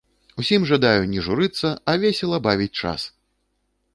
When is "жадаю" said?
0.69-1.03